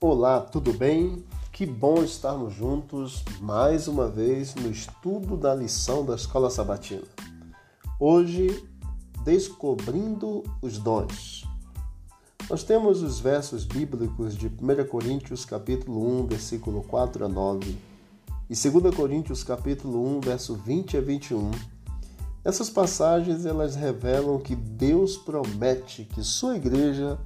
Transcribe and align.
Olá, 0.00 0.40
tudo 0.40 0.72
bem? 0.72 1.24
Que 1.52 1.66
bom 1.66 2.04
estarmos 2.04 2.54
juntos 2.54 3.24
mais 3.40 3.88
uma 3.88 4.06
vez 4.06 4.54
no 4.54 4.70
estudo 4.70 5.36
da 5.36 5.52
lição 5.52 6.06
da 6.06 6.14
Escola 6.14 6.50
Sabatina. 6.50 7.02
Hoje, 7.98 8.64
descobrindo 9.24 10.44
os 10.62 10.78
dons. 10.78 11.42
Nós 12.48 12.62
temos 12.62 13.02
os 13.02 13.18
versos 13.18 13.64
bíblicos 13.64 14.36
de 14.36 14.46
1 14.46 14.86
Coríntios 14.88 15.44
capítulo 15.44 16.20
1, 16.20 16.28
versículo 16.28 16.84
4 16.84 17.24
a 17.24 17.28
9 17.28 17.76
e 18.48 18.54
2 18.54 18.94
Coríntios 18.94 19.42
capítulo 19.42 20.16
1, 20.18 20.20
verso 20.20 20.54
20 20.54 20.96
a 20.96 21.00
21. 21.00 21.50
Essas 22.44 22.70
passagens 22.70 23.44
elas 23.44 23.74
revelam 23.74 24.38
que 24.38 24.54
Deus 24.54 25.16
promete 25.16 26.04
que 26.04 26.22
sua 26.22 26.54
igreja 26.54 27.18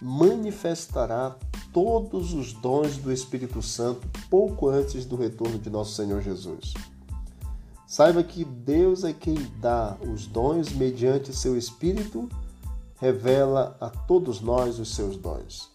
manifestará 0.00 1.36
todos 1.76 2.32
os 2.32 2.54
dons 2.54 2.96
do 2.96 3.12
Espírito 3.12 3.60
Santo 3.60 4.08
pouco 4.30 4.66
antes 4.66 5.04
do 5.04 5.14
retorno 5.14 5.58
de 5.58 5.68
nosso 5.68 5.92
Senhor 5.92 6.22
Jesus. 6.22 6.72
Saiba 7.86 8.22
que 8.22 8.46
Deus 8.46 9.04
é 9.04 9.12
quem 9.12 9.36
dá 9.60 9.94
os 10.00 10.26
dons 10.26 10.72
mediante 10.72 11.36
seu 11.36 11.54
Espírito, 11.54 12.30
revela 12.98 13.76
a 13.78 13.90
todos 13.90 14.40
nós 14.40 14.78
os 14.78 14.94
seus 14.94 15.18
dons. 15.18 15.68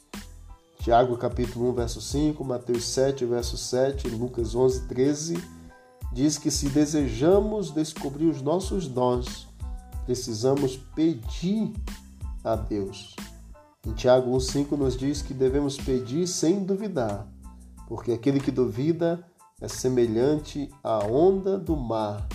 Tiago 0.80 1.16
capítulo 1.18 1.70
1, 1.70 1.74
verso 1.74 2.02
5, 2.02 2.44
Mateus 2.44 2.84
7, 2.86 3.24
verso 3.26 3.56
7, 3.56 4.10
Lucas 4.10 4.56
11, 4.56 4.88
13, 4.88 5.38
diz 6.12 6.36
que 6.36 6.50
se 6.50 6.68
desejamos 6.70 7.70
descobrir 7.70 8.26
os 8.26 8.42
nossos 8.42 8.88
dons, 8.88 9.48
precisamos 10.08 10.78
pedir 10.96 11.72
a 12.44 12.56
Deus. 12.56 13.16
Em 13.84 13.94
Tiago 13.94 14.30
1,5 14.38 14.78
nos 14.78 14.96
diz 14.96 15.24
que 15.24 15.34
devemos 15.34 15.76
pedir 15.76 16.28
sem 16.28 16.64
duvidar, 16.64 17.28
porque 17.88 18.12
aquele 18.12 18.40
que 18.40 18.52
duvida 18.52 19.26
é 19.60 19.68
semelhante 19.68 20.70
à 20.84 21.00
onda 21.00 21.58
do 21.58 21.76
mar, 21.76 22.28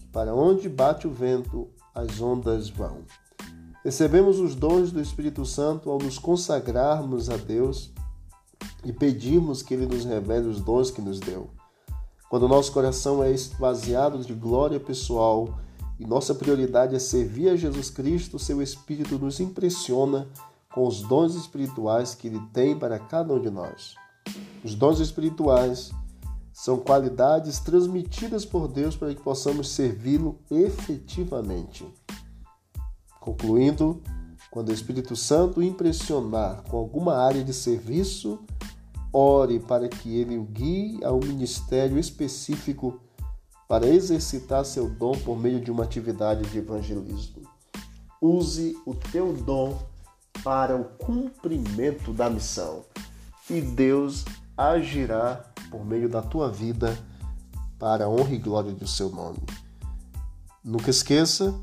que 0.00 0.06
para 0.08 0.34
onde 0.34 0.68
bate 0.68 1.06
o 1.06 1.12
vento, 1.12 1.68
as 1.94 2.20
ondas 2.20 2.68
vão. 2.68 3.04
Recebemos 3.84 4.40
os 4.40 4.56
dons 4.56 4.90
do 4.90 5.00
Espírito 5.00 5.46
Santo 5.46 5.88
ao 5.88 5.98
nos 5.98 6.18
consagrarmos 6.18 7.30
a 7.30 7.36
Deus 7.36 7.92
e 8.84 8.92
pedirmos 8.92 9.62
que 9.62 9.74
Ele 9.74 9.86
nos 9.86 10.04
revele 10.04 10.48
os 10.48 10.60
dons 10.60 10.90
que 10.90 11.00
nos 11.00 11.20
deu. 11.20 11.48
Quando 12.28 12.48
nosso 12.48 12.72
coração 12.72 13.22
é 13.22 13.30
esvaziado 13.30 14.18
de 14.18 14.34
glória 14.34 14.80
pessoal 14.80 15.60
e 15.98 16.04
nossa 16.04 16.34
prioridade 16.34 16.96
é 16.96 16.98
servir 16.98 17.50
a 17.50 17.56
Jesus 17.56 17.88
Cristo, 17.88 18.36
seu 18.36 18.60
Espírito 18.60 19.16
nos 19.16 19.38
impressiona 19.38 20.26
com 20.72 20.86
os 20.86 21.02
dons 21.02 21.34
espirituais 21.34 22.14
que 22.14 22.28
Ele 22.28 22.40
tem 22.52 22.78
para 22.78 22.98
cada 22.98 23.32
um 23.34 23.40
de 23.40 23.50
nós. 23.50 23.94
Os 24.62 24.74
dons 24.74 25.00
espirituais 25.00 25.90
são 26.52 26.78
qualidades 26.78 27.60
transmitidas 27.60 28.44
por 28.44 28.66
Deus 28.66 28.96
para 28.96 29.14
que 29.14 29.22
possamos 29.22 29.70
servi-lo 29.70 30.38
efetivamente. 30.50 31.86
Concluindo, 33.20 34.02
quando 34.50 34.70
o 34.70 34.72
Espírito 34.72 35.14
Santo 35.14 35.62
impressionar 35.62 36.62
com 36.64 36.76
alguma 36.76 37.16
área 37.16 37.44
de 37.44 37.52
serviço, 37.52 38.40
ore 39.12 39.60
para 39.60 39.88
que 39.88 40.16
ele 40.16 40.36
o 40.36 40.44
guie 40.44 40.98
a 41.04 41.12
um 41.12 41.20
ministério 41.20 41.98
específico 41.98 43.00
para 43.68 43.86
exercitar 43.86 44.64
seu 44.64 44.88
dom 44.88 45.12
por 45.12 45.38
meio 45.38 45.60
de 45.60 45.70
uma 45.70 45.84
atividade 45.84 46.42
de 46.50 46.58
evangelismo. 46.58 47.42
Use 48.20 48.76
o 48.84 48.94
teu 48.94 49.32
dom 49.32 49.78
para 50.42 50.76
o 50.76 50.84
cumprimento 50.84 52.12
da 52.12 52.28
missão. 52.28 52.84
E 53.48 53.60
Deus 53.60 54.24
agirá 54.56 55.44
por 55.70 55.84
meio 55.84 56.08
da 56.08 56.22
tua 56.22 56.50
vida 56.50 56.98
para 57.78 58.04
a 58.04 58.08
honra 58.08 58.32
e 58.32 58.38
glória 58.38 58.72
do 58.72 58.86
seu 58.86 59.10
nome. 59.10 59.38
Nunca 60.64 60.90
esqueça, 60.90 61.54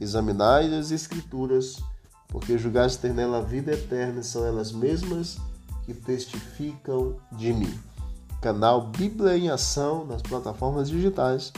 examinai 0.00 0.72
as 0.74 0.90
Escrituras, 0.90 1.82
porque 2.28 2.56
julgaste 2.56 2.98
ter 2.98 3.12
nela 3.12 3.38
a 3.38 3.42
vida 3.42 3.72
eterna, 3.72 4.22
são 4.22 4.46
elas 4.46 4.72
mesmas 4.72 5.38
que 5.84 5.92
testificam 5.92 7.16
de 7.32 7.52
mim. 7.52 7.78
Canal 8.40 8.86
Bíblia 8.86 9.36
em 9.36 9.50
Ação 9.50 10.06
nas 10.06 10.22
plataformas 10.22 10.88
digitais. 10.88 11.52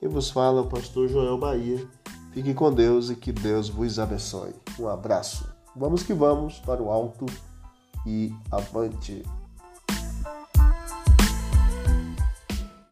E 0.00 0.06
vos 0.06 0.30
fala 0.30 0.62
o 0.62 0.68
pastor 0.68 1.08
Joel 1.08 1.36
Bahia. 1.36 1.86
Fique 2.32 2.54
com 2.54 2.72
Deus 2.72 3.10
e 3.10 3.16
que 3.16 3.32
Deus 3.32 3.68
vos 3.68 3.98
abençoe. 3.98 4.54
Um 4.78 4.88
abraço. 4.88 5.59
Vamos 5.74 6.02
que 6.02 6.12
vamos 6.12 6.58
para 6.58 6.82
o 6.82 6.90
alto 6.90 7.26
e 8.06 8.34
avante. 8.50 9.22